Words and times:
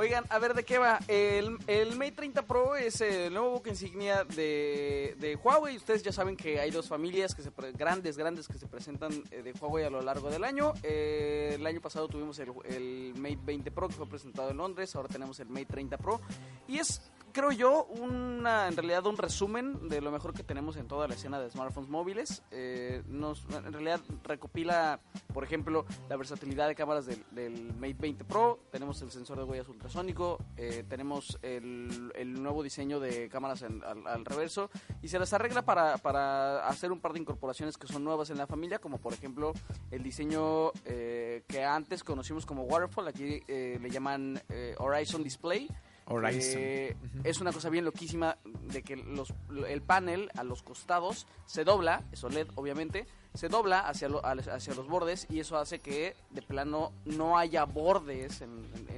Oigan, 0.00 0.24
a 0.30 0.38
ver, 0.38 0.54
¿de 0.54 0.64
qué 0.64 0.78
va? 0.78 0.98
El, 1.08 1.58
el 1.66 1.94
Mate 1.94 2.12
30 2.12 2.46
Pro 2.46 2.74
es 2.74 3.02
el 3.02 3.34
nuevo 3.34 3.50
buque 3.50 3.68
insignia 3.68 4.24
de, 4.24 5.14
de 5.18 5.36
Huawei. 5.36 5.76
Ustedes 5.76 6.02
ya 6.02 6.10
saben 6.10 6.38
que 6.38 6.58
hay 6.58 6.70
dos 6.70 6.88
familias 6.88 7.34
que 7.34 7.42
se 7.42 7.50
grandes, 7.76 8.16
grandes 8.16 8.48
que 8.48 8.56
se 8.56 8.66
presentan 8.66 9.12
eh, 9.30 9.42
de 9.42 9.52
Huawei 9.52 9.84
a 9.84 9.90
lo 9.90 10.00
largo 10.00 10.30
del 10.30 10.42
año. 10.44 10.72
Eh, 10.82 11.52
el 11.56 11.66
año 11.66 11.82
pasado 11.82 12.08
tuvimos 12.08 12.38
el, 12.38 12.50
el 12.64 13.12
Mate 13.18 13.40
20 13.44 13.70
Pro 13.72 13.88
que 13.88 13.94
fue 13.94 14.06
presentado 14.06 14.52
en 14.52 14.56
Londres. 14.56 14.96
Ahora 14.96 15.08
tenemos 15.08 15.38
el 15.38 15.50
Mate 15.50 15.66
30 15.66 15.98
Pro. 15.98 16.18
Y 16.66 16.78
es, 16.78 17.02
creo 17.32 17.52
yo, 17.52 17.84
una, 17.84 18.68
en 18.68 18.76
realidad 18.76 19.06
un 19.06 19.16
resumen 19.16 19.88
de 19.88 20.00
lo 20.00 20.10
mejor 20.10 20.32
que 20.34 20.42
tenemos 20.42 20.76
en 20.76 20.86
toda 20.88 21.08
la 21.08 21.14
escena 21.14 21.40
de 21.40 21.50
smartphones 21.50 21.88
móviles. 21.90 22.42
Eh, 22.50 23.02
nos, 23.06 23.44
en 23.50 23.72
realidad 23.72 24.00
recopila, 24.24 25.00
por 25.32 25.44
ejemplo, 25.44 25.84
la 26.08 26.16
versatilidad 26.16 26.68
de 26.68 26.74
cámaras 26.74 27.06
del, 27.06 27.24
del 27.30 27.74
Mate 27.74 27.96
20 27.98 28.24
Pro. 28.24 28.60
Tenemos 28.70 29.00
el 29.02 29.10
sensor 29.10 29.38
de 29.38 29.44
huellas 29.44 29.68
ultrasónico. 29.68 30.38
eh, 30.56 30.84
tenemos 30.88 31.38
el, 31.42 32.12
el 32.14 32.42
nuevo 32.42 32.62
diseño 32.62 33.00
de 33.00 33.28
cámaras 33.28 33.62
en- 33.62 33.82
al, 33.84 34.06
al 34.06 34.24
reverso. 34.24 34.70
Y 35.02 35.08
se 35.08 35.18
las 35.18 35.32
arregla 35.32 35.62
para, 35.62 35.98
para 35.98 36.66
hacer 36.68 36.92
un 36.92 37.00
par 37.00 37.12
de 37.12 37.20
incorporaciones 37.20 37.76
que 37.76 37.86
son 37.86 38.04
nuevas 38.04 38.30
en 38.30 38.38
la 38.38 38.46
familia, 38.46 38.78
como 38.78 38.98
por 38.98 39.12
ejemplo 39.12 39.52
el 39.90 40.02
diseño 40.02 40.72
eh, 40.84 41.42
que 41.48 41.64
antes 41.64 42.04
conocimos 42.04 42.46
como 42.46 42.62
Waterfall. 42.64 43.08
Aquí 43.08 43.40
eh, 43.48 43.78
le 43.80 43.90
llaman 43.90 44.40
eh, 44.48 44.74
Horizon 44.78 45.22
Display. 45.22 45.68
Horizon. 46.10 46.60
Eh, 46.60 46.96
Es 47.24 47.40
una 47.40 47.52
cosa 47.52 47.68
bien 47.70 47.84
loquísima 47.84 48.36
de 48.44 48.82
que 48.82 48.96
los, 48.96 49.32
el 49.68 49.80
panel 49.82 50.30
a 50.36 50.42
los 50.44 50.62
costados 50.62 51.26
se 51.46 51.64
dobla, 51.64 52.02
es 52.12 52.22
OLED 52.24 52.48
obviamente, 52.56 53.06
se 53.34 53.48
dobla 53.48 53.80
hacia, 53.80 54.08
lo- 54.08 54.20
hacia 54.24 54.74
los 54.74 54.88
bordes 54.88 55.26
y 55.30 55.40
eso 55.40 55.56
hace 55.56 55.78
que 55.78 56.16
de 56.30 56.42
plano 56.42 56.92
no 57.04 57.38
haya 57.38 57.64
bordes 57.64 58.40
en, 58.40 58.50
en- 58.74 58.89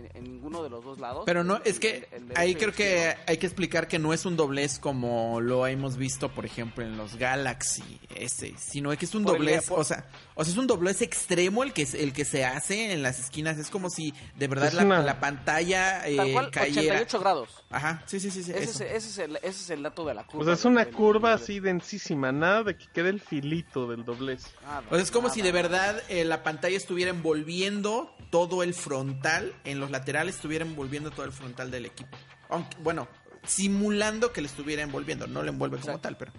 de 0.61 0.71
los 0.71 0.85
dos 0.85 0.99
lados. 0.99 1.23
Pero 1.25 1.45
no, 1.45 1.57
El- 1.59 1.63
es 1.65 1.79
que 1.79 1.91
el- 1.99 2.05
el 2.13 2.23
derecho 2.29 2.41
ahí 2.41 2.55
creo 2.57 2.73
que 2.73 2.95
izquierdo. 2.97 3.23
hay 3.29 3.37
que 3.39 3.47
explicar 3.47 3.87
que 3.87 3.99
no 4.01 4.13
es 4.13 4.27
un 4.27 4.37
doblez 4.37 4.81
como 4.81 5.41
lo 5.41 5.67
hemos 5.69 5.97
visto, 5.97 6.29
por 6.31 6.45
ejemplo, 6.45 6.85
en 6.85 6.97
los 6.97 7.15
Galaxy 7.15 8.01
S, 8.17 8.55
sino 8.59 8.91
que 8.97 9.05
es 9.05 9.15
un 9.15 9.23
Por 9.23 9.35
el- 9.37 9.39
doblez, 9.39 9.69
por- 9.69 9.79
o 9.81 9.85
sea, 9.85 10.07
o 10.35 10.45
sea, 10.45 10.53
es 10.53 10.59
un 10.59 10.67
doblez 10.67 11.01
extremo 11.03 11.63
el 11.63 11.73
que 11.73 11.83
es- 11.83 11.95
el 11.95 12.13
que 12.13 12.25
se 12.25 12.45
hace 12.45 12.93
en 12.93 13.03
las 13.03 13.21
esquinas, 13.21 13.59
es 13.59 13.71
como 13.71 13.89
si 13.91 14.13
de 14.37 14.49
verdad 14.49 14.69
Es 14.69 14.75
la, 14.75 14.85
una- 14.85 15.03
la 15.03 15.21
pantalla 15.21 16.07
eh, 16.09 16.17
Tal 16.17 16.33
cual, 16.33 16.51
cayera. 16.51 16.81
88 16.97 17.21
grados. 17.21 17.49
Ajá, 17.71 18.03
sí, 18.07 18.19
sí, 18.19 18.31
sí, 18.31 18.43
sí, 18.43 18.51
Ese, 18.51 18.65
es, 18.65 18.81
ese, 18.81 18.97
es 18.97 19.19
el, 19.19 19.37
ese 19.37 19.49
es 19.49 19.71
el 19.71 19.83
dato 19.83 20.05
de 20.05 20.15
la 20.15 20.25
curva. 20.25 20.45
Pues 20.45 20.59
es 20.59 20.63
del- 20.65 20.73
una 20.73 20.85
del- 20.85 20.95
curva 20.95 21.31
del- 21.35 21.43
así 21.43 21.61
densísima, 21.61 22.33
nada 22.33 22.63
de 22.65 22.77
que 22.77 22.87
quede 22.93 23.11
el 23.11 23.21
filito 23.21 23.87
del 23.87 24.05
doblez. 24.05 24.43
Nada, 24.63 24.83
O 24.91 24.95
sea, 24.95 25.03
es 25.03 25.11
como 25.11 25.29
nada, 25.29 25.35
si 25.35 25.43
de 25.43 25.53
verdad 25.53 26.03
eh, 26.09 26.25
la 26.25 26.43
pantalla 26.43 26.77
estuviera 26.77 27.11
envolviendo 27.11 28.15
todo 28.31 28.63
el 28.63 28.73
frontal, 28.75 29.53
en 29.65 29.79
los 29.79 29.91
laterales 29.91 30.37
estuviera 30.43 30.65
envolviendo 30.65 31.13
todo 31.13 31.25
el 31.25 31.31
frontal 31.31 31.71
del 31.71 31.87
equipo. 31.87 32.17
Aunque, 32.49 32.77
bueno, 32.79 33.07
simulando 33.45 34.33
que 34.33 34.41
le 34.41 34.49
estuviera 34.49 34.83
envolviendo, 34.83 35.29
no 35.29 35.41
le 35.45 35.51
envuelve 35.51 35.77
como 35.77 35.93
Exacto. 35.93 36.01
tal, 36.03 36.17
pero... 36.17 36.33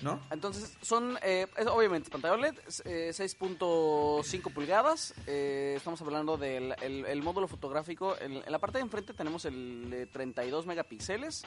¿No? 0.00 0.20
Entonces, 0.30 0.76
son, 0.80 1.16
eh, 1.22 1.46
es, 1.56 1.66
obviamente, 1.66 2.10
pantalla 2.10 2.34
OLED, 2.34 2.54
eh, 2.84 3.10
6.5 3.12 4.52
pulgadas. 4.52 5.14
eh, 5.26 5.74
estamos 5.76 6.00
hablando 6.02 6.36
del 6.36 6.74
el, 6.82 7.04
el 7.04 7.22
módulo 7.22 7.46
fotográfico. 7.48 8.16
En, 8.20 8.32
en 8.36 8.50
la 8.52 8.58
parte 8.58 8.78
de 8.78 8.82
enfrente 8.82 9.12
tenemos 9.12 9.44
el 9.44 9.90
de 9.90 10.06
32 10.06 10.66
megapíxeles. 10.66 11.42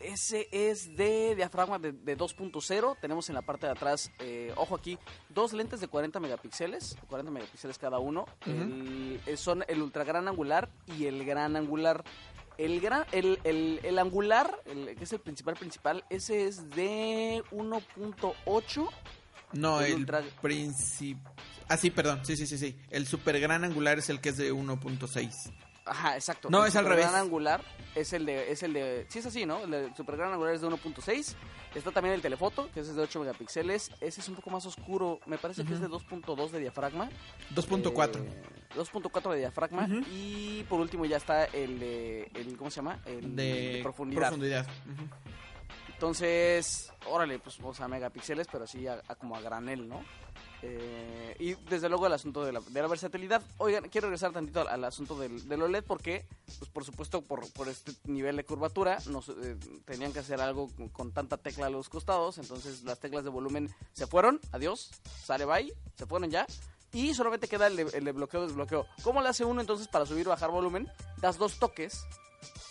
Ese 0.00 0.48
es 0.52 0.96
de 0.96 1.34
diafragma 1.34 1.78
de, 1.78 1.92
de 1.92 2.16
2.0. 2.16 2.96
Tenemos 3.00 3.28
en 3.28 3.34
la 3.34 3.42
parte 3.42 3.66
de 3.66 3.72
atrás, 3.72 4.10
eh, 4.20 4.52
ojo 4.56 4.74
aquí, 4.76 4.98
dos 5.28 5.52
lentes 5.52 5.80
de 5.80 5.88
40 5.88 6.20
megapíxeles, 6.20 6.96
40 7.08 7.30
megapíxeles 7.32 7.78
cada 7.78 7.98
uno. 7.98 8.26
El- 8.46 9.20
eh, 9.26 9.36
son 9.36 9.64
el 9.68 9.82
ultra 9.82 10.04
gran 10.04 10.28
angular 10.28 10.68
y 10.96 11.06
el 11.06 11.24
gran 11.24 11.56
angular. 11.56 12.04
El, 12.58 12.80
gran, 12.80 13.04
el, 13.12 13.38
el, 13.44 13.78
el 13.84 13.98
angular, 14.00 14.60
el, 14.66 14.96
que 14.96 15.04
es 15.04 15.12
el 15.12 15.20
principal 15.20 15.54
principal, 15.54 16.04
ese 16.10 16.46
es 16.48 16.68
de 16.70 17.42
1.8. 17.52 18.88
No, 19.54 19.80
El 19.80 19.86
el, 19.86 19.94
ultra- 20.00 20.22
principal... 20.42 21.32
Ah, 21.68 21.76
sí, 21.76 21.90
perdón, 21.90 22.24
sí, 22.24 22.36
sí, 22.36 22.46
sí, 22.46 22.56
sí. 22.58 22.76
El 22.90 23.06
super 23.06 23.38
gran 23.40 23.62
angular 23.64 23.98
es 23.98 24.08
el 24.10 24.20
que 24.20 24.30
es 24.30 24.36
de 24.38 24.52
1.6. 24.52 25.52
Ajá, 25.88 26.14
exacto. 26.14 26.48
No, 26.50 26.62
El 26.62 26.68
es 26.68 26.76
al 26.76 26.84
revés. 26.86 27.06
angular 27.06 27.62
es 27.94 28.12
el 28.12 28.26
de, 28.26 28.52
es 28.52 28.62
el 28.62 28.72
de, 28.72 29.06
sí 29.08 29.18
es 29.18 29.26
así, 29.26 29.46
¿no? 29.46 29.60
El 29.64 29.70
de 29.70 29.94
super 29.96 30.16
gran 30.16 30.32
angular 30.32 30.54
es 30.54 30.60
de 30.60 30.68
1.6. 30.68 31.34
Está 31.74 31.90
también 31.90 32.14
el 32.14 32.22
telefoto, 32.22 32.70
que 32.72 32.80
ese 32.80 32.90
es 32.90 32.96
de 32.96 33.02
8 33.02 33.20
megapíxeles. 33.20 33.90
Ese 34.00 34.20
es 34.20 34.28
un 34.28 34.34
poco 34.36 34.50
más 34.50 34.64
oscuro. 34.66 35.20
Me 35.26 35.38
parece 35.38 35.64
que 35.64 35.74
es 35.74 35.80
de 35.80 35.88
2.2 35.88 36.50
de 36.50 36.60
diafragma. 36.60 37.08
2.4. 37.54 38.16
Eh, 38.24 38.42
2.4 38.76 39.32
de 39.32 39.38
diafragma. 39.38 39.88
Y 40.10 40.64
por 40.68 40.80
último 40.80 41.04
ya 41.04 41.16
está 41.18 41.44
el 41.46 41.78
de, 41.78 42.30
el, 42.34 42.56
¿cómo 42.56 42.70
se 42.70 42.76
llama? 42.76 43.00
El 43.06 43.34
de, 43.36 43.80
profundidad. 43.82 44.32
Ujú. 44.34 45.08
Entonces, 45.92 46.92
órale, 47.06 47.38
pues, 47.38 47.58
o 47.62 47.74
sea, 47.74 47.88
megapíxeles, 47.88 48.46
pero 48.50 48.64
así 48.64 48.86
a, 48.86 49.02
a 49.08 49.14
como 49.16 49.34
a 49.36 49.40
granel, 49.40 49.88
¿no? 49.88 50.04
Eh, 50.62 51.36
y 51.38 51.54
desde 51.70 51.88
luego 51.88 52.06
el 52.06 52.12
asunto 52.12 52.44
de 52.44 52.52
la, 52.52 52.60
de 52.60 52.82
la 52.82 52.88
versatilidad. 52.88 53.42
Oigan, 53.58 53.88
quiero 53.88 54.08
regresar 54.08 54.32
tantito 54.32 54.60
al, 54.62 54.68
al 54.68 54.84
asunto 54.84 55.16
del, 55.18 55.48
del 55.48 55.62
OLED 55.62 55.84
porque, 55.84 56.26
pues 56.58 56.70
por 56.70 56.84
supuesto, 56.84 57.22
por, 57.22 57.50
por 57.52 57.68
este 57.68 57.92
nivel 58.04 58.36
de 58.36 58.44
curvatura, 58.44 58.98
nos 59.06 59.28
eh, 59.28 59.56
tenían 59.84 60.12
que 60.12 60.18
hacer 60.18 60.40
algo 60.40 60.68
con, 60.76 60.88
con 60.88 61.12
tanta 61.12 61.36
tecla 61.36 61.66
a 61.66 61.70
los 61.70 61.88
costados. 61.88 62.38
Entonces 62.38 62.82
las 62.82 62.98
teclas 62.98 63.22
de 63.24 63.30
volumen 63.30 63.72
se 63.92 64.06
fueron, 64.06 64.40
adiós, 64.52 64.90
sale 65.24 65.44
bye, 65.44 65.72
se 65.96 66.06
fueron 66.06 66.30
ya. 66.30 66.46
Y 66.92 67.14
solamente 67.14 67.48
queda 67.48 67.66
el 67.66 67.76
de, 67.76 67.82
el 67.82 68.04
de 68.04 68.12
bloqueo, 68.12 68.46
desbloqueo. 68.46 68.86
¿Cómo 69.04 69.20
le 69.20 69.28
hace 69.28 69.44
uno 69.44 69.60
entonces 69.60 69.86
para 69.88 70.06
subir 70.06 70.26
o 70.26 70.30
bajar 70.30 70.50
volumen? 70.50 70.88
Das 71.20 71.36
dos 71.36 71.58
toques 71.58 72.04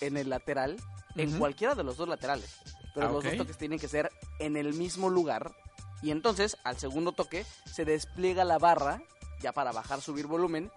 en 0.02 0.18
el 0.18 0.30
lateral, 0.30 0.78
en 1.16 1.30
Ujú. 1.30 1.38
cualquiera 1.40 1.76
de 1.76 1.84
los 1.84 1.98
dos 1.98 2.10
laterales. 2.10 2.58
Pero 2.96 3.08
Ah, 3.08 3.12
los 3.12 3.20
ok. 3.24 3.30
dos 3.30 3.38
toques 3.38 3.58
tienen 3.60 3.78
que 3.80 3.88
ser 3.88 4.10
en 4.40 4.58
el 4.58 4.74
mismo 4.74 5.10
lugar. 5.10 5.56
Y 6.02 6.12
entonces, 6.12 6.58
al 6.64 6.78
segundo 6.78 7.12
toque, 7.12 7.46
se 7.72 7.86
despliega 7.86 8.44
la 8.46 8.58
barra, 8.58 9.02
ya 9.42 9.52
para 9.52 9.72
bajar, 9.72 10.02
subir 10.02 10.28
volumen. 10.28 10.72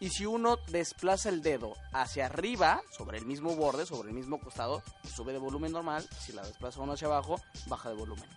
Y 0.00 0.10
si 0.10 0.26
uno 0.26 0.58
desplaza 0.68 1.28
el 1.28 1.40
dedo 1.42 1.74
hacia 1.92 2.26
arriba, 2.26 2.82
sobre 2.90 3.18
el 3.18 3.26
mismo 3.26 3.54
borde, 3.56 3.86
sobre 3.86 4.08
el 4.10 4.14
mismo 4.14 4.38
costado, 4.40 4.82
sube 5.14 5.32
de 5.32 5.38
volumen 5.38 5.72
normal. 5.72 6.06
Si 6.20 6.32
la 6.32 6.42
desplaza 6.44 6.80
uno 6.80 6.92
hacia 6.94 7.06
abajo, 7.06 7.40
baja 7.68 7.88
de 7.90 7.94
volumen. 7.94 8.28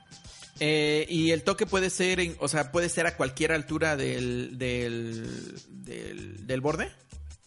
Eh, 0.59 1.05
y 1.09 1.31
el 1.31 1.43
toque 1.43 1.65
puede 1.65 1.89
ser, 1.89 2.19
en- 2.19 2.37
o 2.39 2.47
sea, 2.47 2.71
puede 2.71 2.89
ser 2.89 3.05
a 3.07 3.17
cualquier 3.17 3.51
altura 3.51 3.95
del, 3.95 4.57
del, 4.57 5.59
del, 5.83 6.47
del 6.47 6.61
borde. 6.61 6.91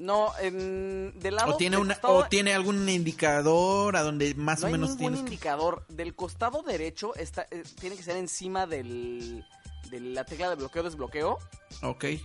No, 0.01 0.33
en, 0.41 1.13
del 1.21 1.35
lado 1.37 1.55
O 1.55 1.57
tiene, 1.59 1.77
del 1.77 1.85
una, 1.85 1.95
costado- 1.95 2.17
o 2.17 2.25
tiene 2.29 2.55
algún 2.55 2.89
indicador 2.89 3.97
a 3.97 4.03
donde 4.03 4.35
más 4.35 4.61
no 4.63 4.69
o 4.69 4.71
menos 4.71 4.89
ningún 4.91 4.99
tienes 4.99 5.21
que... 5.21 5.27
indicador. 5.27 5.85
Del 5.89 6.15
costado 6.15 6.63
derecho 6.63 7.15
está, 7.17 7.47
eh, 7.51 7.63
tiene 7.79 7.97
que 7.97 8.03
ser 8.03 8.17
encima 8.17 8.67
del, 8.67 9.45
de 9.91 10.01
la 10.01 10.25
tecla 10.25 10.49
de 10.49 10.57
bloqueo 10.57 10.83
desbloqueo. 10.83 11.39
Ok. 11.83 12.05
Eh, 12.05 12.21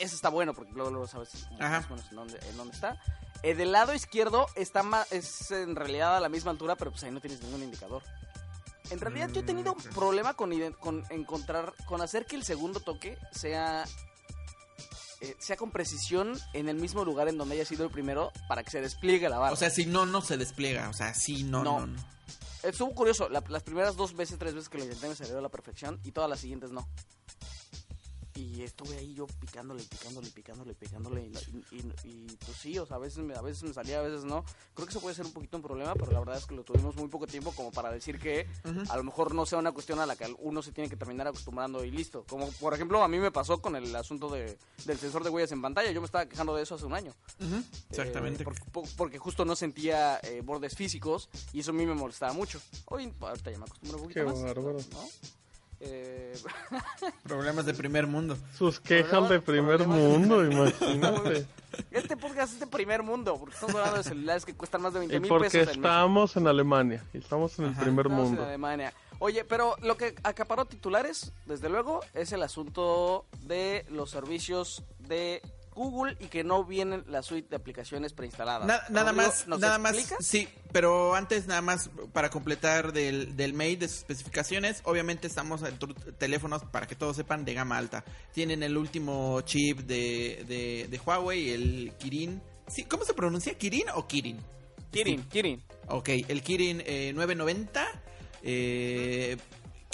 Ese 0.00 0.14
está 0.16 0.28
bueno 0.28 0.54
porque 0.54 0.72
luego, 0.72 0.90
luego 0.90 1.06
sabes 1.06 1.46
Ajá. 1.60 1.80
más 1.80 1.86
o 1.86 1.90
menos 1.94 2.10
en 2.10 2.16
dónde, 2.16 2.40
en 2.50 2.56
dónde 2.56 2.74
está. 2.74 3.00
Eh, 3.44 3.54
del 3.54 3.72
lado 3.72 3.94
izquierdo 3.94 4.46
está 4.56 4.82
ma- 4.82 5.06
es 5.10 5.50
en 5.52 5.76
realidad 5.76 6.16
a 6.16 6.20
la 6.20 6.28
misma 6.28 6.50
altura, 6.50 6.74
pero 6.76 6.90
pues 6.90 7.04
ahí 7.04 7.10
no 7.12 7.20
tienes 7.20 7.40
ningún 7.42 7.62
indicador. 7.62 8.02
En 8.90 8.98
realidad 9.00 9.30
yo 9.30 9.40
he 9.40 9.44
tenido 9.44 9.74
Mm, 9.74 9.94
problema 9.94 10.34
con, 10.34 10.50
con 10.80 11.04
encontrar, 11.10 11.74
con 11.86 12.00
hacer 12.02 12.26
que 12.26 12.36
el 12.36 12.44
segundo 12.44 12.80
toque 12.80 13.18
sea 13.30 13.84
sea 15.38 15.56
con 15.56 15.70
precisión 15.70 16.38
en 16.52 16.68
el 16.68 16.76
mismo 16.76 17.04
lugar 17.04 17.28
en 17.28 17.38
donde 17.38 17.54
haya 17.56 17.64
sido 17.64 17.84
el 17.84 17.90
primero 17.90 18.30
para 18.48 18.62
que 18.62 18.70
se 18.70 18.80
despliegue 18.80 19.28
la 19.28 19.38
barra. 19.38 19.52
O 19.52 19.56
sea, 19.56 19.70
si 19.70 19.86
no, 19.86 20.06
no 20.06 20.20
se 20.22 20.36
despliega. 20.36 20.88
O 20.88 20.92
sea, 20.92 21.14
si 21.14 21.44
no, 21.44 21.62
no, 21.64 21.80
No. 21.80 21.86
no. 21.88 22.14
Estuvo 22.62 22.94
curioso, 22.94 23.28
la- 23.28 23.44
las 23.48 23.62
primeras 23.62 23.94
dos 23.96 24.14
veces, 24.16 24.38
tres 24.38 24.54
veces 24.54 24.70
que 24.70 24.78
lo 24.78 24.84
intenté 24.84 25.08
me 25.08 25.14
salió 25.14 25.36
a 25.38 25.42
la 25.42 25.50
perfección 25.50 26.00
y 26.02 26.12
todas 26.12 26.30
las 26.30 26.40
siguientes 26.40 26.70
no. 26.70 26.88
Y 28.36 28.62
estuve 28.62 28.96
ahí 28.96 29.14
yo 29.14 29.26
picándole, 29.28 29.82
picándole, 29.84 30.28
picándole, 30.30 30.74
picándole 30.74 31.22
y, 31.22 31.74
y- 31.76 31.78
y- 31.78 32.08
y, 32.08 32.36
pues 32.44 32.56
sí, 32.58 32.76
o 32.80 32.84
sea, 32.86 32.96
a 32.96 32.98
veces, 32.98 33.18
me, 33.22 33.32
a 33.34 33.40
veces 33.40 33.62
me 33.62 33.72
salía, 33.72 34.00
a 34.00 34.02
veces 34.02 34.24
no. 34.24 34.44
Creo 34.74 34.86
que 34.86 34.90
eso 34.90 35.00
puede 35.00 35.14
ser 35.14 35.24
un 35.24 35.32
poquito 35.32 35.56
un 35.56 35.62
problema, 35.62 35.94
pero 35.94 36.10
la 36.10 36.18
verdad 36.18 36.36
es 36.38 36.46
que 36.46 36.56
lo 36.56 36.64
tuvimos 36.64 36.96
muy 36.96 37.06
poco 37.08 37.28
tiempo 37.28 37.52
como 37.52 37.70
para 37.70 37.92
decir 37.92 38.18
que 38.18 38.48
Ujú. 38.64 38.82
a 38.90 38.96
lo 38.96 39.04
mejor 39.04 39.34
no 39.36 39.46
sea 39.46 39.60
una 39.60 39.70
cuestión 39.70 40.00
a 40.00 40.06
la 40.06 40.16
que 40.16 40.34
uno 40.40 40.62
se 40.62 40.72
tiene 40.72 40.90
que 40.90 40.96
terminar 40.96 41.28
acostumbrando 41.28 41.84
y 41.84 41.92
listo. 41.92 42.24
Como 42.28 42.50
por 42.52 42.74
ejemplo 42.74 43.04
a 43.04 43.08
mí 43.08 43.18
me 43.20 43.30
pasó 43.30 43.60
con 43.62 43.76
el 43.76 43.94
asunto 43.94 44.28
de, 44.28 44.58
del 44.84 44.98
sensor 44.98 45.22
de 45.22 45.30
huellas 45.30 45.52
en 45.52 45.62
pantalla, 45.62 45.92
yo 45.92 46.00
me 46.00 46.06
estaba 46.06 46.26
quejando 46.26 46.56
de 46.56 46.64
eso 46.64 46.74
hace 46.74 46.86
un 46.86 46.94
año. 46.94 47.12
Ujú, 47.40 47.62
Exactamente. 47.90 48.42
Eh, 48.42 48.44
porque, 48.44 48.62
po- 48.72 48.88
porque 48.96 49.18
justo 49.18 49.44
no 49.44 49.54
sentía 49.54 50.18
eh, 50.24 50.40
bordes 50.44 50.74
físicos 50.74 51.28
y 51.52 51.60
eso 51.60 51.70
a 51.70 51.74
mí 51.74 51.86
me 51.86 51.94
molestaba 51.94 52.32
mucho. 52.32 52.60
Hoy 52.86 53.12
ahorita 53.20 53.52
ya 53.52 53.58
me 53.58 53.64
acostumbro 53.64 53.98
un 53.98 54.02
poquito 54.04 54.20
Qué 54.20 54.26
más. 54.26 54.42
bárbaro. 54.42 54.78
¿no? 54.90 55.08
Eh, 55.86 56.34
Problemas 57.24 57.66
de 57.66 57.74
primer 57.74 58.06
mundo. 58.06 58.36
Sus 58.56 58.80
quejas 58.80 59.28
de 59.28 59.40
primer 59.40 59.80
problemas- 59.80 59.98
mundo, 59.98 60.44
imagínate. 60.44 61.46
este 61.90 62.16
podcast 62.16 62.54
es 62.54 62.60
de 62.60 62.66
primer 62.66 63.02
mundo, 63.02 63.36
porque 63.38 63.54
estamos 63.54 63.74
hablando 63.76 63.98
de 63.98 64.04
celulares 64.04 64.44
que 64.44 64.54
cuestan 64.54 64.82
más 64.82 64.92
de 64.92 65.00
20 65.00 65.16
Y 65.16 65.20
mil 65.20 65.28
porque 65.28 65.44
pesos 65.46 65.60
en 65.60 65.66
México. 65.66 65.86
estamos 65.86 66.36
en 66.36 66.46
Alemania. 66.48 67.04
y 67.12 67.18
Estamos 67.18 67.58
en 67.58 67.66
el 67.66 67.70
Ajá. 67.72 67.82
primer 67.82 68.06
Estamos 68.06 68.24
en 68.26 68.30
mundo. 68.34 68.44
Alemania. 68.46 68.92
Oye, 69.20 69.44
pero 69.44 69.76
lo 69.82 69.96
que 69.96 70.14
acaparó 70.24 70.64
titulares, 70.64 71.32
desde 71.46 71.68
luego, 71.68 72.00
es 72.14 72.32
el 72.32 72.42
asunto 72.42 73.24
de 73.42 73.86
los 73.88 74.10
servicios 74.10 74.82
de 74.98 75.40
Google 75.74 76.16
y 76.20 76.26
que 76.26 76.44
no 76.44 76.64
vienen 76.64 77.04
la 77.08 77.22
suite 77.22 77.48
de 77.50 77.56
aplicaciones 77.56 78.12
preinstaladas. 78.12 78.66
Na- 78.66 78.82
nada 78.88 79.10
Rodrigo, 79.12 79.28
más, 79.28 79.46
¿nos 79.48 79.60
nada 79.60 79.78
más, 79.78 79.96
sí, 80.20 80.48
pero 80.72 81.14
antes 81.14 81.46
nada 81.46 81.60
más 81.62 81.90
para 82.12 82.30
completar 82.30 82.92
del, 82.92 83.36
del 83.36 83.52
Mate, 83.54 83.76
de 83.78 83.88
sus 83.88 83.98
especificaciones, 83.98 84.80
obviamente 84.84 85.26
estamos 85.26 85.62
en 85.62 85.78
teléfonos, 86.18 86.62
para 86.64 86.86
que 86.86 86.94
todos 86.94 87.16
sepan, 87.16 87.44
de 87.44 87.54
gama 87.54 87.76
alta. 87.78 88.04
Tienen 88.32 88.62
el 88.62 88.76
último 88.76 89.40
chip 89.42 89.80
de, 89.80 90.44
de, 90.48 90.88
de 90.90 90.98
Huawei, 91.04 91.50
el 91.50 91.92
Kirin. 91.98 92.40
Sí, 92.68 92.84
¿Cómo 92.84 93.04
se 93.04 93.14
pronuncia? 93.14 93.54
¿Kirin 93.58 93.84
o 93.94 94.06
Kirin? 94.06 94.38
Kirin, 94.90 95.20
Sí. 95.22 95.28
Kirin. 95.28 95.62
Ok, 95.88 96.08
el 96.28 96.42
Kirin 96.42 96.82
eh, 96.86 97.12
990. 97.14 97.86
eh, 98.42 99.36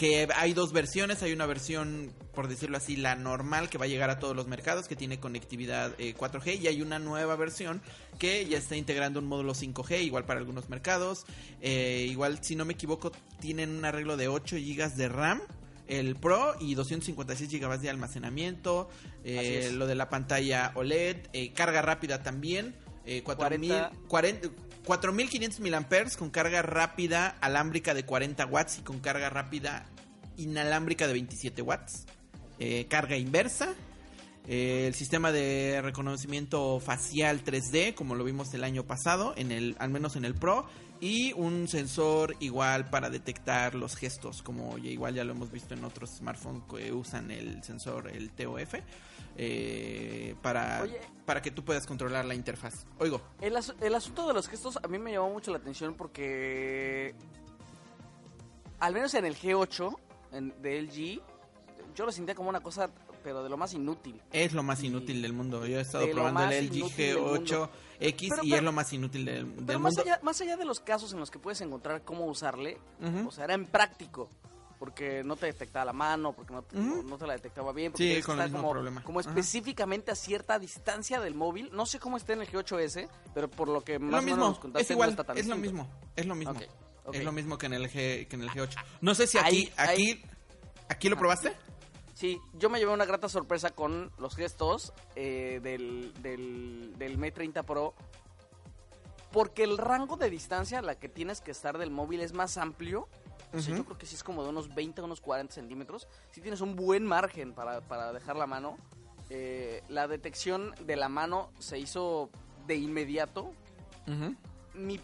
que 0.00 0.26
hay 0.34 0.54
dos 0.54 0.72
versiones. 0.72 1.22
Hay 1.22 1.34
una 1.34 1.44
versión, 1.44 2.10
por 2.34 2.48
decirlo 2.48 2.78
así, 2.78 2.96
la 2.96 3.16
normal 3.16 3.68
que 3.68 3.76
va 3.76 3.84
a 3.84 3.88
llegar 3.88 4.08
a 4.08 4.18
todos 4.18 4.34
los 4.34 4.46
mercados, 4.48 4.88
que 4.88 4.96
tiene 4.96 5.20
conectividad 5.20 5.92
eh, 5.98 6.14
4G. 6.16 6.58
Y 6.58 6.68
hay 6.68 6.80
una 6.80 6.98
nueva 6.98 7.36
versión 7.36 7.82
que 8.18 8.46
ya 8.46 8.56
está 8.56 8.76
integrando 8.76 9.20
un 9.20 9.26
módulo 9.26 9.52
5G, 9.54 10.02
igual 10.02 10.24
para 10.24 10.40
algunos 10.40 10.70
mercados. 10.70 11.26
Eh, 11.60 12.06
igual, 12.08 12.42
si 12.42 12.56
no 12.56 12.64
me 12.64 12.72
equivoco, 12.72 13.12
tienen 13.40 13.76
un 13.76 13.84
arreglo 13.84 14.16
de 14.16 14.28
8 14.28 14.56
GB 14.56 14.94
de 14.94 15.08
RAM. 15.10 15.42
El 15.86 16.16
Pro 16.16 16.54
y 16.58 16.74
256 16.76 17.50
GB 17.60 17.78
de 17.78 17.90
almacenamiento. 17.90 18.88
eh, 19.22 19.70
lo 19.74 19.86
de 19.86 19.96
la 19.96 20.08
pantalla 20.08 20.72
OLED. 20.76 21.28
eh, 21.34 21.52
carga 21.52 21.82
rápida 21.82 22.22
también. 22.22 22.74
Eh, 23.04 23.22
4000, 23.22 23.68
40. 23.70 23.92
40 24.08 24.48
4500 24.84 25.60
miliamperes 25.60 26.16
con 26.16 26.30
carga 26.30 26.62
rápida 26.62 27.36
alámbrica 27.40 27.94
de 27.94 28.04
40 28.04 28.46
watts 28.46 28.78
y 28.78 28.82
con 28.82 28.98
carga 29.00 29.28
rápida 29.30 29.86
inalámbrica 30.40 31.06
de 31.06 31.12
27 31.14 31.62
watts. 31.62 32.06
Eh, 32.58 32.86
carga 32.88 33.16
inversa. 33.16 33.74
Eh, 34.48 34.86
el 34.86 34.94
sistema 34.94 35.32
de 35.32 35.80
reconocimiento 35.82 36.80
facial 36.80 37.44
3D, 37.44 37.94
como 37.94 38.14
lo 38.14 38.24
vimos 38.24 38.52
el 38.54 38.64
año 38.64 38.84
pasado, 38.84 39.34
en 39.36 39.52
el, 39.52 39.76
al 39.78 39.90
menos 39.90 40.16
en 40.16 40.24
el 40.24 40.34
Pro. 40.34 40.66
Y 41.00 41.32
un 41.32 41.66
sensor 41.68 42.36
igual 42.40 42.90
para 42.90 43.08
detectar 43.08 43.74
los 43.74 43.96
gestos, 43.96 44.42
como 44.42 44.76
ya 44.76 44.90
igual 44.90 45.14
ya 45.14 45.24
lo 45.24 45.32
hemos 45.32 45.50
visto 45.50 45.72
en 45.72 45.84
otros 45.84 46.10
smartphones 46.18 46.62
que 46.68 46.92
usan 46.92 47.30
el 47.30 47.62
sensor, 47.62 48.10
el 48.10 48.30
TOF, 48.32 48.74
eh, 49.38 50.34
para, 50.42 50.82
Oye. 50.82 51.00
para 51.24 51.40
que 51.40 51.50
tú 51.50 51.64
puedas 51.64 51.86
controlar 51.86 52.26
la 52.26 52.34
interfaz. 52.34 52.84
Oigo. 52.98 53.22
El, 53.40 53.56
el 53.80 53.94
asunto 53.94 54.28
de 54.28 54.34
los 54.34 54.46
gestos 54.46 54.78
a 54.82 54.88
mí 54.88 54.98
me 54.98 55.12
llamó 55.12 55.30
mucho 55.30 55.50
la 55.50 55.56
atención 55.56 55.94
porque 55.94 57.14
al 58.78 58.92
menos 58.92 59.14
en 59.14 59.24
el 59.24 59.36
G8 59.36 59.96
en- 60.32 60.54
de 60.62 60.78
LG 60.78 61.20
yo 61.94 62.06
lo 62.06 62.12
sentía 62.12 62.34
como 62.34 62.48
una 62.48 62.60
cosa 62.60 62.90
pero 63.22 63.42
de 63.42 63.50
lo 63.50 63.58
más 63.58 63.74
inútil. 63.74 64.18
Es 64.32 64.54
lo 64.54 64.62
más 64.62 64.82
Y- 64.82 64.86
inútil 64.86 65.20
del 65.20 65.34
mundo. 65.34 65.66
Yo 65.66 65.78
he 65.78 65.82
estado 65.82 66.06
lo 66.06 66.12
probando 66.12 66.40
el 66.44 66.52
LG 66.70 66.76
inútil 66.78 66.96
del 66.96 67.18
mundo. 67.18 67.40
G8X 67.44 68.28
Pero- 68.30 68.42
y 68.44 68.48
pero- 68.48 68.56
es 68.56 68.62
lo 68.62 68.72
más 68.72 68.92
inútil 68.94 69.24
del, 69.26 69.56
del 69.56 69.64
Pero 69.66 69.78
más 69.78 69.94
mundo. 69.94 70.10
allá, 70.10 70.20
más 70.22 70.40
allá 70.40 70.56
de 70.56 70.64
los 70.64 70.80
casos 70.80 71.12
en 71.12 71.20
los 71.20 71.30
que 71.30 71.38
puedes 71.38 71.60
encontrar 71.60 72.02
cómo 72.02 72.24
usarle, 72.24 72.78
Ujú. 72.98 73.28
o 73.28 73.30
sea, 73.30 73.44
era 73.44 73.52
en 73.54 73.66
práctico. 73.66 74.30
Porque 74.78 75.22
no 75.22 75.36
te 75.36 75.44
detectaba 75.44 75.84
la 75.84 75.92
mano, 75.92 76.32
porque 76.32 76.54
no 76.54 76.62
te, 76.62 76.78
Ujú. 76.78 77.02
no 77.02 77.18
te 77.18 77.26
la 77.26 77.34
detectaba 77.34 77.70
bien. 77.74 77.92
Porque 77.92 78.16
Sí, 78.16 78.22
con 78.22 78.38
el 78.40 78.44
mismo 78.46 78.60
como, 78.60 78.70
problema. 78.72 79.02
Como 79.04 79.20
específicamente 79.20 80.10
a 80.10 80.14
cierta 80.14 80.58
distancia 80.58 81.20
del 81.20 81.34
móvil. 81.34 81.68
No 81.74 81.84
sé 81.84 81.98
cómo 81.98 82.16
está 82.16 82.32
en 82.32 82.40
el 82.40 82.48
G8S, 82.48 83.06
pero 83.34 83.50
por 83.50 83.68
lo 83.68 83.82
que 83.82 83.98
más 83.98 84.10
lo 84.12 84.18
o 84.18 84.22
menos 84.22 84.38
nos 84.38 84.58
contaste, 84.58 84.84
es 84.84 84.90
igual, 84.92 85.08
no 85.08 85.10
está 85.10 85.24
tan 85.24 85.36
es 85.36 85.46
lo 85.46 85.56
distinto. 85.56 85.82
mismo, 85.84 85.94
es 86.16 86.24
lo 86.24 86.34
mismo. 86.34 86.52
Ok, 86.54 86.62
Es 87.18 87.24
lo 87.24 87.32
mismo 87.32 87.58
que 87.58 87.66
en 87.66 87.72
el 87.74 87.88
G, 87.90 88.26
que 88.28 88.36
en 88.36 88.42
el 88.42 88.50
G8. 88.50 88.74
No 89.00 89.14
sé 89.14 89.26
si 89.26 89.38
aquí, 89.38 89.70
Ahí- 89.76 89.90
aquí, 89.90 90.02
ahí- 90.12 90.24
aquí 90.88 91.08
lo 91.08 91.16
probaste. 91.16 91.52
Sí, 92.14 92.38
yo 92.54 92.68
me 92.68 92.78
llevé 92.78 92.92
una 92.92 93.06
grata 93.06 93.28
sorpresa 93.28 93.70
con 93.70 94.12
los 94.18 94.36
gestos 94.36 94.92
eh, 95.16 95.60
del, 95.62 96.12
del, 96.22 96.92
del 96.98 97.16
Mate 97.16 97.32
30 97.32 97.62
Pro. 97.62 97.94
Porque 99.32 99.62
el 99.62 99.78
rango 99.78 100.16
de 100.16 100.28
distancia 100.28 100.80
a 100.80 100.82
la 100.82 100.96
que 100.98 101.08
tienes 101.08 101.40
que 101.40 101.52
estar 101.52 101.78
del 101.78 101.90
móvil 101.90 102.20
es 102.20 102.32
más 102.32 102.56
amplio. 102.58 103.08
O 103.52 103.60
sea, 103.60 103.72
Ujú. 103.72 103.78
yo 103.82 103.84
creo 103.86 103.98
que 103.98 104.06
sí 104.06 104.16
es 104.16 104.24
como 104.24 104.42
de 104.42 104.48
unos 104.50 104.74
20 104.74 105.00
a 105.00 105.04
unos 105.04 105.20
40 105.20 105.54
centímetros. 105.54 106.08
Si 106.32 106.40
tienes 106.40 106.60
un 106.60 106.74
buen 106.76 107.06
margen 107.06 107.52
para, 107.52 107.80
para 107.80 108.12
dejar 108.12 108.36
la 108.36 108.46
mano. 108.46 108.76
Eh, 109.30 109.82
la 109.88 110.08
detección 110.08 110.74
de 110.84 110.96
la 110.96 111.08
mano 111.08 111.52
se 111.60 111.78
hizo 111.78 112.30
de 112.66 112.74
inmediato. 112.76 113.52
Ujú. 114.08 114.34
Mi- 114.74 114.96
eh, 114.96 115.00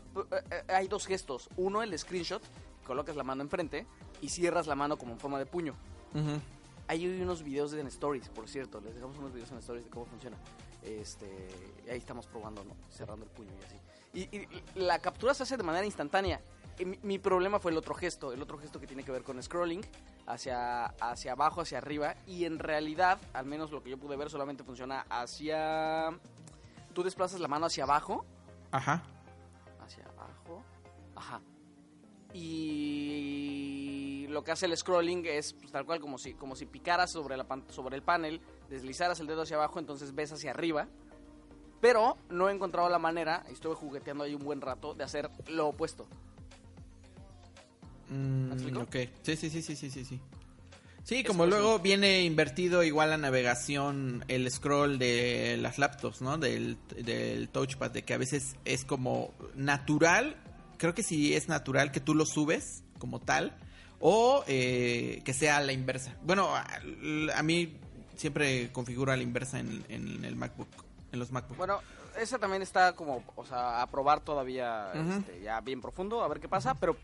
eh, 0.50 0.62
hay 0.68 0.88
dos 0.88 1.06
gestos. 1.06 1.48
Uno, 1.56 1.82
el 1.82 1.96
screenshot. 1.98 2.42
Colocas 2.86 3.16
la 3.16 3.24
mano 3.24 3.42
enfrente 3.42 3.86
y 4.20 4.28
cierras 4.28 4.66
la 4.66 4.74
mano 4.76 4.96
como 4.96 5.12
en 5.12 5.18
forma 5.18 5.38
de 5.38 5.46
puño. 5.46 5.74
Ujú. 6.14 6.40
Hay 6.88 7.06
unos 7.20 7.42
videos 7.42 7.72
en 7.72 7.86
Stories, 7.88 8.28
por 8.28 8.48
cierto. 8.48 8.80
Les 8.80 8.94
dejamos 8.94 9.18
unos 9.18 9.32
videos 9.32 9.50
en 9.50 9.58
Stories 9.58 9.84
de 9.84 9.90
cómo 9.90 10.06
funciona. 10.06 10.36
Este, 10.82 11.26
ahí 11.90 11.98
estamos 11.98 12.26
probando, 12.28 12.62
¿no? 12.64 12.74
Cerrando 12.90 13.24
el 13.24 13.30
puño 13.32 13.50
y 13.60 13.64
así. 13.64 13.76
Y, 14.14 14.20
y- 14.36 14.48
y 14.76 14.80
la 14.80 15.00
captura 15.00 15.34
se 15.34 15.42
hace 15.42 15.56
de 15.56 15.64
manera 15.64 15.84
instantánea. 15.84 16.40
Mi, 16.78 16.98
mi 17.02 17.18
problema 17.18 17.58
fue 17.58 17.72
el 17.72 17.76
otro 17.78 17.94
gesto, 17.94 18.32
el 18.32 18.40
otro 18.40 18.58
gesto 18.58 18.78
que 18.78 18.86
tiene 18.86 19.02
que 19.02 19.10
ver 19.10 19.22
con 19.24 19.42
scrolling 19.42 19.80
hacia, 20.26 20.84
hacia 20.86 21.32
abajo, 21.32 21.62
hacia 21.62 21.78
arriba. 21.78 22.14
Y 22.26 22.44
en 22.44 22.58
realidad, 22.60 23.18
al 23.32 23.46
menos 23.46 23.72
lo 23.72 23.82
que 23.82 23.90
yo 23.90 23.98
pude 23.98 24.16
ver, 24.16 24.30
solamente 24.30 24.62
funciona 24.62 25.06
hacia... 25.10 26.16
Tú 26.94 27.02
desplazas 27.02 27.40
la 27.40 27.48
mano 27.48 27.66
hacia 27.66 27.84
abajo 27.84 28.24
Ajá. 28.70 29.02
Y 32.36 34.26
lo 34.28 34.44
que 34.44 34.52
hace 34.52 34.66
el 34.66 34.76
scrolling 34.76 35.24
es 35.26 35.54
pues, 35.54 35.70
tal 35.72 35.84
cual 35.86 36.00
como 36.00 36.18
si 36.18 36.34
como 36.34 36.54
si 36.56 36.66
picaras 36.66 37.10
sobre 37.12 37.36
la 37.36 37.44
pan- 37.44 37.64
sobre 37.70 37.96
el 37.96 38.02
panel, 38.02 38.40
deslizaras 38.68 39.20
el 39.20 39.26
dedo 39.26 39.42
hacia 39.42 39.56
abajo, 39.56 39.78
entonces 39.78 40.14
ves 40.14 40.32
hacia 40.32 40.50
arriba. 40.50 40.88
Pero 41.80 42.16
no 42.30 42.48
he 42.48 42.52
encontrado 42.52 42.88
la 42.88 42.98
manera, 42.98 43.44
y 43.48 43.52
estuve 43.52 43.74
jugueteando 43.74 44.24
ahí 44.24 44.34
un 44.34 44.42
buen 44.44 44.60
rato, 44.60 44.94
de 44.94 45.04
hacer 45.04 45.30
lo 45.48 45.68
opuesto. 45.68 46.06
Mm, 48.08 48.48
¿Me 48.48 48.54
explico? 48.54 48.80
ok. 48.82 48.96
Sí, 49.22 49.36
sí, 49.36 49.50
sí, 49.50 49.62
sí, 49.62 49.76
sí, 49.76 49.90
sí, 49.90 50.04
sí. 50.04 50.20
Sí, 51.04 51.22
como 51.22 51.46
luego 51.46 51.78
viene 51.78 52.22
invertido 52.22 52.82
igual 52.82 53.10
la 53.10 53.16
navegación, 53.18 54.24
el 54.26 54.50
scroll 54.50 54.98
de 54.98 55.56
las 55.60 55.78
laptops, 55.78 56.20
¿no? 56.20 56.36
Del, 56.38 56.78
del 56.96 57.48
touchpad, 57.50 57.92
de 57.92 58.02
que 58.02 58.14
a 58.14 58.18
veces 58.18 58.56
es 58.64 58.84
como 58.84 59.32
natural, 59.54 60.34
creo 60.78 60.94
que 60.94 61.02
sí 61.02 61.34
es 61.34 61.48
natural 61.48 61.92
que 61.92 62.00
tú 62.00 62.14
lo 62.14 62.26
subes 62.26 62.82
como 62.98 63.20
tal, 63.20 63.56
o 64.00 64.44
eh, 64.46 65.22
que 65.24 65.32
sea 65.34 65.60
la 65.60 65.72
inversa. 65.72 66.16
Bueno, 66.22 66.54
a, 66.54 66.66
a 67.34 67.42
mí 67.42 67.78
siempre 68.16 68.70
configuro 68.72 69.12
a 69.12 69.16
la 69.16 69.22
inversa 69.22 69.58
en, 69.58 69.84
en 69.88 70.24
el 70.24 70.36
MacBook, 70.36 70.68
en 71.12 71.18
los 71.18 71.32
MacBook. 71.32 71.56
Bueno, 71.56 71.80
ese 72.18 72.38
también 72.38 72.62
está 72.62 72.94
como, 72.94 73.22
o 73.36 73.44
sea, 73.46 73.82
a 73.82 73.86
probar 73.90 74.20
todavía 74.20 74.92
este, 74.94 75.40
ya 75.42 75.60
bien 75.60 75.80
profundo, 75.80 76.22
a 76.22 76.28
ver 76.28 76.40
qué 76.40 76.48
pasa. 76.48 76.74
Pero, 76.74 76.96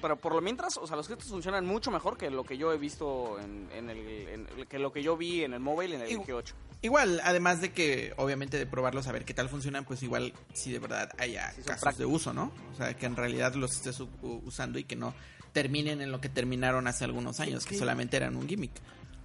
pero 0.00 0.16
por 0.16 0.34
lo 0.34 0.40
mientras, 0.40 0.76
o 0.76 0.86
sea, 0.86 0.96
los 0.96 1.08
gestos 1.08 1.28
funcionan 1.28 1.66
mucho 1.66 1.90
mejor 1.90 2.16
que 2.16 2.30
lo 2.30 2.44
que 2.44 2.56
yo 2.58 2.72
he 2.72 2.78
visto 2.78 3.38
en, 3.40 3.68
en 3.74 3.90
el, 3.90 3.98
en- 4.28 4.66
que 4.68 4.78
lo 4.78 4.92
que 4.92 5.02
yo 5.02 5.16
vi 5.16 5.44
en 5.44 5.52
el 5.54 5.60
móvil 5.60 5.92
en 5.94 6.02
el 6.02 6.10
Igu- 6.10 6.24
G8. 6.26 6.52
Igual, 6.82 7.20
además 7.24 7.60
de 7.60 7.72
que, 7.72 8.14
obviamente, 8.16 8.56
de 8.56 8.64
probarlos, 8.66 9.06
a 9.06 9.12
ver 9.12 9.24
qué 9.26 9.34
tal 9.34 9.48
funcionan, 9.50 9.84
pues 9.84 10.02
igual, 10.02 10.32
si 10.54 10.72
de 10.72 10.78
verdad 10.78 11.10
haya 11.18 11.52
Sí, 11.52 11.62
casos 11.62 11.98
de 11.98 12.06
uso, 12.06 12.32
¿no? 12.32 12.50
O 12.72 12.76
sea, 12.76 12.94
que 12.94 13.04
en 13.06 13.16
realidad 13.16 13.54
los 13.54 13.72
estés 13.76 14.00
usando 14.22 14.78
y 14.78 14.84
que 14.84 14.96
no 14.96 15.12
terminen 15.52 16.00
en 16.00 16.10
lo 16.10 16.20
que 16.22 16.28
terminaron 16.30 16.86
hace 16.86 17.04
algunos 17.04 17.38
años, 17.40 17.66
que 17.66 17.76
solamente 17.76 18.16
eran 18.16 18.34
un 18.36 18.48
gimmick. 18.48 18.72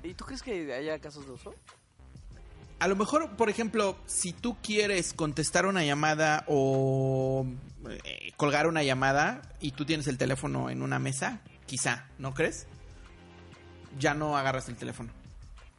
¿Y 0.03 0.13
tú 0.15 0.25
crees 0.25 0.43
que 0.43 0.73
haya 0.73 0.99
casos 0.99 1.25
de 1.27 1.31
uso? 1.31 1.55
A 2.85 2.87
lo 2.87 2.95
mejor, 2.95 3.31
por 3.35 3.49
ejemplo, 3.49 3.97
si 4.05 4.31
tú 4.31 4.57
quieres 4.61 5.13
contestar 5.13 5.65
una 5.65 5.83
llamada 5.83 6.43
o 6.47 7.47
eh, 7.89 8.31
colgar 8.37 8.67
una 8.67 8.83
llamada 8.83 9.41
y 9.59 9.71
tú 9.71 9.85
tienes 9.85 10.05
el 10.05 10.19
teléfono 10.19 10.69
en 10.69 10.83
una 10.83 10.99
mesa, 10.99 11.41
quizá, 11.65 12.05
¿no 12.19 12.35
crees? 12.35 12.67
Ya 13.97 14.13
no 14.13 14.37
agarras 14.37 14.69
el 14.69 14.75
teléfono. 14.75 15.09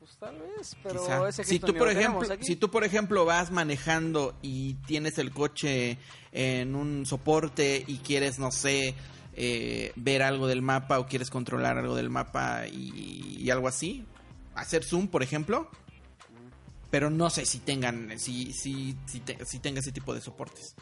Pues 0.01 0.17
tal 0.17 0.37
vez, 0.37 0.77
pero 0.83 1.01
Quizá. 1.01 1.29
ese 1.29 1.45
si 1.45 1.61
tú 1.61 1.75
por 1.75 1.87
lo 1.87 1.91
ejemplo 1.93 2.27
aquí. 2.29 2.45
si 2.45 2.57
tú 2.57 2.73
por 2.73 2.83
ejemplo 2.83 3.25
vas 3.25 3.53
manejando 3.53 4.35
y 4.43 4.75
tienes 4.89 5.19
el 5.19 5.31
coche 5.31 5.99
en 6.33 6.75
un 6.75 7.07
soporte 7.07 7.85
y 7.87 7.99
quieres 7.99 8.41
no 8.41 8.51
sé 8.51 8.97
eh, 9.35 9.93
ver 9.95 10.25
algo 10.25 10.49
del 10.49 10.61
mapa 10.61 10.99
o 10.99 11.07
quieres 11.07 11.31
controlar 11.31 11.79
algo 11.79 11.95
del 11.95 12.11
mapa 12.11 12.67
y, 12.67 13.37
y 13.39 13.51
algo 13.51 13.69
así 13.69 14.05
hacer 14.57 14.83
zoom 14.83 15.07
por 15.07 15.23
ejemplo 15.23 15.71
pero 16.90 17.11
no 17.11 17.31
sé 17.31 17.45
si 17.47 17.59
tengan 17.59 18.19
si 18.19 18.52
si 18.52 18.97
si, 19.07 19.21
te- 19.21 19.45
si 19.45 19.59
tenga 19.59 19.81
ese 19.81 19.93
tipo 19.93 20.14
de 20.14 20.21
soportes 20.21 20.75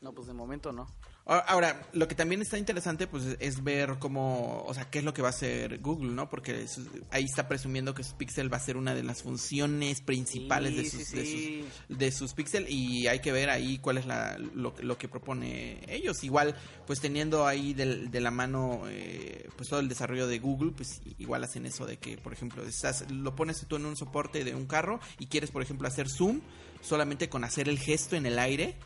No, 0.00 0.12
pues 0.12 0.26
de 0.28 0.34
momento 0.34 0.72
no. 0.72 0.86
Ahora, 1.28 1.82
lo 1.92 2.06
que 2.06 2.14
también 2.14 2.40
está 2.40 2.56
interesante, 2.56 3.08
pues, 3.08 3.36
es 3.40 3.64
ver 3.64 3.96
cómo, 3.98 4.62
o 4.64 4.72
sea, 4.74 4.88
qué 4.88 5.00
es 5.00 5.04
lo 5.04 5.12
que 5.12 5.22
va 5.22 5.28
a 5.28 5.30
hacer 5.30 5.80
Google, 5.80 6.12
¿no? 6.12 6.30
Porque 6.30 6.62
eso- 6.62 6.82
ahí 7.10 7.24
está 7.24 7.48
presumiendo 7.48 7.94
que 7.94 8.04
su 8.04 8.16
Pixel 8.16 8.52
va 8.52 8.58
a 8.58 8.60
ser 8.60 8.76
una 8.76 8.94
de 8.94 9.02
las 9.02 9.24
funciones 9.24 10.00
principales 10.02 10.70
Sí, 10.70 10.76
de 10.76 10.88
sus, 10.90 11.02
sí, 11.02 11.16
de 11.16 11.64
sus, 11.88 11.98
de 11.98 12.12
sus 12.12 12.32
Pixel 12.32 12.66
y 12.70 13.08
hay 13.08 13.18
que 13.18 13.32
ver 13.32 13.50
ahí 13.50 13.78
cuál 13.78 13.98
es 13.98 14.06
la, 14.06 14.38
lo, 14.38 14.72
lo 14.80 14.98
que 14.98 15.08
propone 15.08 15.80
ellos. 15.92 16.22
Igual, 16.22 16.54
pues, 16.86 17.00
teniendo 17.00 17.44
ahí 17.44 17.74
de, 17.74 18.20
la 18.20 18.30
mano, 18.30 18.82
eh, 18.88 19.48
pues, 19.56 19.68
todo 19.68 19.80
el 19.80 19.88
desarrollo 19.88 20.28
de 20.28 20.38
Google, 20.38 20.70
pues, 20.76 21.00
igual 21.18 21.42
hacen 21.42 21.66
eso 21.66 21.86
de 21.86 21.96
que, 21.96 22.18
por 22.18 22.34
ejemplo, 22.34 22.62
estás, 22.64 23.10
lo 23.10 23.34
pones 23.34 23.66
tú 23.66 23.74
en 23.74 23.86
un 23.86 23.96
soporte 23.96 24.44
de 24.44 24.54
un 24.54 24.66
carro 24.66 25.00
y 25.18 25.26
quieres, 25.26 25.50
por 25.50 25.60
ejemplo, 25.62 25.88
hacer 25.88 26.08
zoom 26.08 26.40
solamente 26.82 27.28
con 27.28 27.42
hacer 27.42 27.68
el 27.68 27.80
gesto 27.80 28.14
en 28.14 28.26
el 28.26 28.38
aire 28.38 28.76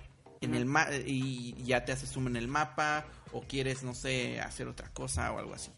en 0.41 0.55
el 0.55 0.65
ma 0.65 0.87
y 1.07 1.55
ya 1.63 1.85
te 1.85 1.93
hace 1.93 2.07
zoom 2.07 2.29
en 2.29 2.37
el 2.37 2.49
mapa 2.49 3.05
o 3.33 3.43
quieres 3.43 3.83
no 3.83 3.95
sé 3.95 4.41
hacer 4.41 4.69
otra 4.69 4.89
cosa 4.89 5.31
o 5.33 5.39
algo 5.39 5.55
así 5.55 5.71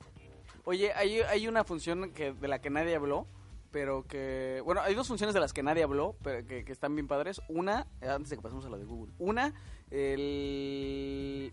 Oye, 0.64 0.92
hay, 0.94 1.20
hay 1.22 1.48
una 1.48 1.64
función 1.64 2.12
que 2.12 2.32
de 2.32 2.46
la 2.46 2.60
que 2.60 2.70
nadie 2.70 2.94
habló, 2.94 3.26
pero 3.72 4.06
que... 4.06 4.62
Bueno, 4.64 4.80
hay 4.80 4.94
dos 4.94 5.08
funciones 5.08 5.34
de 5.34 5.40
las 5.40 5.52
que 5.52 5.64
nadie 5.64 5.82
habló, 5.82 6.14
pero 6.22 6.46
que, 6.46 6.64
que 6.64 6.70
están 6.70 6.94
bien 6.94 7.08
padres. 7.08 7.42
Una, 7.48 7.88
eh, 8.00 8.06
antes 8.08 8.30
de 8.30 8.36
que 8.36 8.42
pasemos 8.42 8.64
a 8.64 8.68
la 8.68 8.78
de 8.78 8.84
Google. 8.84 9.12
Una, 9.18 9.52
el... 9.90 11.52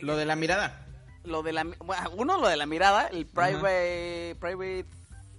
lo 0.00 0.16
de 0.16 0.24
la 0.24 0.34
mirada 0.34 0.84
Lo 1.22 1.44
de 1.44 1.52
la... 1.52 1.62
bueno, 1.62 2.10
uno, 2.16 2.40
lo 2.40 2.48
de 2.48 2.56
la 2.56 2.66
mirada, 2.66 3.06
el 3.06 3.24
private... 3.24 4.36
Private... 4.40 4.86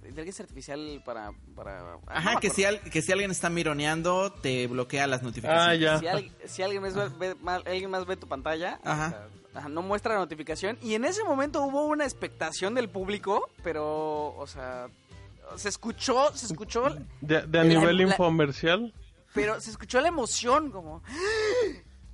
Inteligencia 0.08 0.42
artificial 0.42 1.02
para... 1.04 1.32
para 1.56 1.80
ah, 1.80 1.98
no 2.06 2.12
ajá 2.12 2.40
que 2.40 2.50
si 2.50 2.64
al- 2.64 2.80
que 2.80 3.02
si 3.02 3.12
alguien 3.12 3.30
está 3.30 3.50
mironeando 3.50 4.32
te 4.32 4.66
bloquea 4.66 5.06
las 5.06 5.22
notificaciones 5.22 5.66
Ah, 5.68 5.74
ya. 5.74 5.98
Si, 5.98 6.06
al- 6.06 6.30
si 6.46 6.62
alguien, 6.62 6.82
más 6.82 6.94
ve, 6.94 7.08
ve- 7.18 7.34
ma- 7.40 7.56
alguien 7.64 7.90
más 7.90 8.06
ve 8.06 8.16
tu 8.16 8.26
pantalla, 8.28 8.78
Ajá. 8.84 9.06
o 9.06 9.10
sea, 9.10 9.28
ajá, 9.60 9.68
no 9.68 9.82
muestra 9.82 10.14
la 10.14 10.20
notificación. 10.20 10.78
Y 10.82 10.94
en 10.94 11.04
ese 11.04 11.22
momento 11.24 11.62
hubo 11.62 11.86
una 11.86 12.04
expectación 12.04 12.74
del 12.74 12.88
público, 12.88 13.48
pero, 13.62 14.34
o 14.36 14.46
sea, 14.46 14.88
se 15.56 15.68
escuchó, 15.68 16.34
se 16.36 16.46
escuchó, 16.46 16.96
De, 17.20 17.42
de 17.42 17.58
a 17.58 17.62
La- 17.62 17.68
nivel 17.68 17.96
la- 17.98 18.02
infomercial. 18.04 18.92
pero 19.32 19.60
se 19.60 19.70
escuchó 19.70 20.00
la 20.00 20.08
emoción, 20.08 20.70
como, 20.70 21.02
¡Ah! 21.06 21.12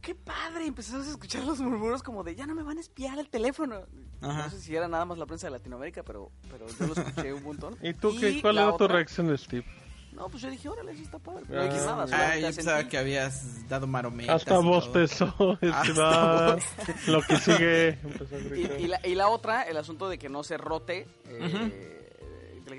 ¡Qué 0.00 0.14
padre! 0.14 0.66
Empezamos 0.66 1.07
a 1.07 1.11
escuchar 1.11 1.45
los 1.45 1.61
murmuros 1.61 2.02
como 2.02 2.25
de, 2.25 2.35
ya 2.35 2.47
no 2.47 2.54
me 2.54 2.62
van 2.62 2.78
a 2.78 2.80
espiar 2.80 3.19
el 3.19 3.28
teléfono. 3.28 3.76
Ajá. 4.21 4.45
No 4.45 4.50
sé 4.50 4.61
si 4.61 4.75
era 4.75 4.88
nada 4.88 5.04
más 5.04 5.19
la 5.19 5.26
prensa 5.26 5.47
de 5.47 5.52
Latinoamérica, 5.52 6.02
pero, 6.02 6.30
pero 6.50 6.66
yo 6.69 6.87
lo 6.87 6.92
escuché 6.95 7.33
un 7.33 7.42
montón. 7.42 7.76
¿Y 7.83 7.95
tú 7.95 8.14
qué? 8.19 8.40
¿Cuál 8.40 8.59
era 8.59 8.76
tu 8.76 8.87
reacción, 8.88 9.37
Steve? 9.38 9.64
No, 10.12 10.28
pues 10.28 10.42
yo 10.42 10.50
dije, 10.50 10.69
órale, 10.69 10.90
eso 10.92 11.02
está 11.02 11.19
padre. 11.21 11.45
No 11.49 11.61
Ah. 11.61 11.64
dije 11.64 11.76
nada, 11.76 12.07
ah 12.12 12.37
yo 12.37 12.47
pensaba 12.54 12.88
que 12.88 12.99
habías 12.99 13.69
dado 13.69 13.87
marometas 13.87 14.35
Hasta 14.37 14.59
bostezó. 14.59 15.26
Hasta 15.62 15.80
Este 15.83 15.92
va. 15.92 16.54
bostezó. 16.57 17.12
Lo 17.12 17.23
que 17.23 17.37
sigue. 17.37 17.88
Empezó 18.02 18.35
a 18.35 18.38
gritar. 18.40 18.80
Y, 18.80 18.85
y 18.85 18.87
la, 18.88 19.00
y 19.07 19.14
la 19.14 19.28
otra, 19.28 19.62
el 19.62 19.76
asunto 19.76 20.09
de 20.09 20.19
que 20.19 20.28
no 20.28 20.42
se 20.42 20.59
rote, 20.59 21.07
eh, 21.26 22.00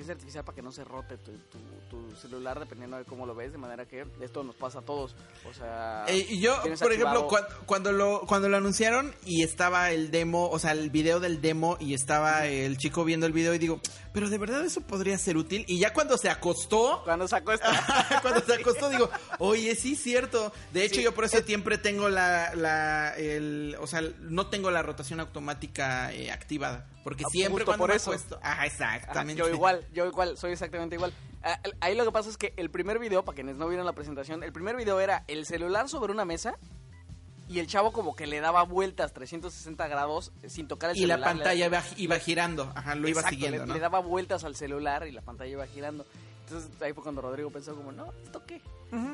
inteligencia 0.01 0.13
artificial 0.13 0.43
para 0.43 0.55
que 0.55 0.61
no 0.61 0.71
se 0.71 0.83
rote 0.83 1.17
tu, 1.17 1.31
tu- 1.31 1.59
tu 2.09 2.15
celular 2.15 2.59
dependiendo 2.59 2.97
de 2.97 3.05
cómo 3.05 3.25
lo 3.25 3.35
ves, 3.35 3.51
de 3.51 3.57
manera 3.57 3.85
que 3.85 4.05
esto 4.21 4.43
nos 4.43 4.55
pasa 4.55 4.79
a 4.79 4.81
todos. 4.81 5.15
O 5.49 5.53
sea, 5.53 6.05
Eh, 6.07 6.25
y 6.29 6.39
yo, 6.41 6.55
por 6.61 6.71
ejemplo, 6.71 6.87
activado- 6.87 7.27
cuan- 7.27 7.45
cuando, 7.65 7.91
lo 7.91 8.21
cuando 8.27 8.49
lo 8.49 8.57
anunciaron 8.57 9.13
y 9.25 9.43
estaba 9.43 9.91
el 9.91 10.09
demo, 10.11 10.49
o 10.49 10.57
sea, 10.59 10.71
el 10.71 10.89
video 10.89 11.19
del 11.19 11.41
demo 11.41 11.77
y 11.79 11.93
estaba 11.93 12.45
el 12.47 12.77
chico 12.77 13.03
viendo 13.05 13.25
el 13.25 13.33
video 13.33 13.53
y 13.53 13.57
digo, 13.59 13.79
pero 14.13 14.29
de 14.29 14.37
verdad 14.37 14.65
eso 14.65 14.81
podría 14.81 15.17
ser 15.17 15.37
útil. 15.37 15.63
Y 15.67 15.79
ya 15.79 15.93
cuando 15.93 16.17
se 16.17 16.29
acostó, 16.29 17.01
cuando 17.03 17.27
sacó 17.27 17.51
esta... 17.53 17.69
cuando 18.21 18.41
se 18.41 18.53
acostó 18.55 18.89
digo, 18.89 19.09
oye, 19.39 19.75
sí, 19.75 19.95
cierto. 19.95 20.51
De 20.73 20.83
hecho, 20.85 20.95
Sí. 20.95 21.03
yo 21.03 21.13
por 21.13 21.25
eso 21.25 21.37
siempre 21.45 21.77
tengo 21.77 22.09
la, 22.09 22.53
la, 22.55 23.13
el, 23.17 23.75
o 23.79 23.87
sea, 23.87 24.01
no 24.21 24.47
tengo 24.47 24.71
la 24.71 24.81
rotación 24.81 25.19
automática 25.19 26.11
eh, 26.13 26.31
activada. 26.31 26.87
Porque 27.03 27.23
Ah, 27.25 27.29
siempre 27.31 27.65
cuando 27.65 27.81
por 27.83 27.89
me 27.89 27.95
eso. 27.95 28.11
acuesto... 28.11 28.37
Ajá, 28.41 28.51
Ajá, 28.53 28.65
exactamente. 28.67 29.39
yo 29.39 29.49
igual, 29.49 29.85
yo 29.93 30.05
igual, 30.05 30.37
soy 30.37 30.51
exactamente 30.51 30.95
igual. 30.95 31.13
Ah, 31.43 31.59
Ahí 31.79 31.95
lo 31.95 32.05
que 32.05 32.11
pasa 32.11 32.29
es 32.29 32.37
que 32.37 32.53
el 32.57 32.69
primer 32.69 32.99
video, 32.99 33.23
para 33.25 33.35
quienes 33.35 33.57
no 33.57 33.67
vieron 33.67 33.85
la 33.85 33.93
presentación, 33.93 34.43
el 34.43 34.53
primer 34.53 34.75
video 34.75 34.99
era 34.99 35.23
el 35.27 35.45
celular 35.45 35.89
sobre 35.89 36.11
una 36.13 36.25
mesa 36.25 36.55
y 37.49 37.59
el 37.59 37.67
chavo 37.67 37.91
como 37.91 38.15
que 38.15 38.27
le 38.27 38.39
daba 38.39 38.63
vueltas 38.63 39.13
360 39.13 39.87
grados 39.87 40.31
sin 40.47 40.67
tocar 40.67 40.91
el 40.91 40.97
Y 40.97 41.05
la 41.07 41.15
celular. 41.15 41.33
pantalla 41.35 41.65
iba, 41.65 41.83
iba 41.97 42.19
girando, 42.19 42.71
ajá, 42.75 42.95
lo 42.95 43.07
iba 43.09 43.23
siguiendo, 43.23 43.57
le, 43.61 43.65
¿no? 43.65 43.73
le 43.73 43.79
daba 43.79 43.99
vueltas 43.99 44.43
al 44.43 44.55
celular 44.55 45.07
y 45.07 45.11
la 45.11 45.21
pantalla 45.21 45.49
iba 45.51 45.65
girando. 45.67 46.05
Entonces 46.47 46.69
ahí 46.81 46.93
fue 46.93 47.01
cuando 47.03 47.21
Rodrigo 47.21 47.49
pensó 47.49 47.75
como, 47.75 47.91
no, 47.91 48.13
¿esto 48.23 48.43
qué? 48.45 48.61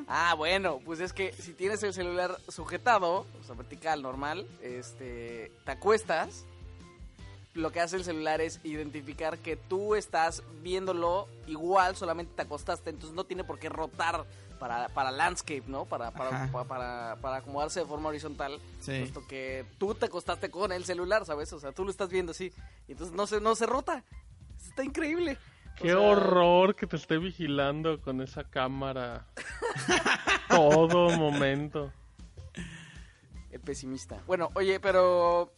Ah, 0.08 0.34
bueno, 0.36 0.80
pues 0.84 1.00
es 1.00 1.14
que 1.14 1.32
si 1.34 1.54
tienes 1.54 1.82
el 1.84 1.94
celular 1.94 2.36
sujetado, 2.50 3.28
o 3.40 3.44
sea, 3.46 3.56
vertical, 3.56 4.02
normal, 4.02 4.48
este, 4.62 5.52
te 5.66 5.72
acuestas, 5.72 6.46
lo 7.58 7.72
que 7.72 7.82
hace 7.82 7.96
el 7.98 8.04
celular 8.04 8.40
es 8.40 8.60
identificar 8.64 9.38
que 9.40 9.56
tú 9.58 9.96
estás 9.96 10.44
viéndolo 10.64 11.28
igual, 11.48 11.96
solamente 11.96 12.32
te 12.36 12.42
acostaste, 12.44 12.92
entonces 12.92 13.14
no 13.16 13.24
tiene 13.26 13.44
por 13.44 13.60
qué 13.60 13.68
rotar 13.70 14.26
para, 14.60 14.88
para 14.90 15.12
landscape, 15.12 15.64
¿no? 15.68 15.86
Para, 15.86 16.12
para, 16.12 16.50
para, 16.52 17.16
para 17.22 17.36
acomodarse 17.38 17.80
de 17.82 17.86
forma 17.86 18.10
horizontal, 18.10 18.60
Sí. 18.80 19.00
puesto 19.00 19.28
que 19.28 19.66
tú 19.78 19.94
te 19.94 20.06
acostaste 20.06 20.50
con 20.50 20.72
el 20.72 20.86
celular, 20.86 21.26
¿sabes? 21.26 21.52
O 21.54 21.60
sea, 21.60 21.72
tú 21.72 21.84
lo 21.84 21.92
estás 21.92 22.10
viendo 22.10 22.32
así, 22.32 22.52
y 22.88 22.94
entonces 22.94 23.16
no 23.16 23.28
se, 23.28 23.40
no 23.42 23.54
se 23.56 23.66
rota. 23.66 24.04
Está 24.68 24.84
increíble. 24.84 25.38
O 25.80 25.82
Qué 25.84 25.90
sea, 25.90 26.00
horror 26.00 26.76
que 26.76 26.88
te 26.88 26.96
esté 26.96 27.18
vigilando 27.20 28.02
con 28.02 28.22
esa 28.22 28.44
cámara. 28.44 29.28
Todo 30.50 31.10
momento. 31.18 31.92
El 33.52 33.60
pesimista. 33.60 34.22
Bueno, 34.28 34.50
oye, 34.56 34.80
pero 34.80 35.54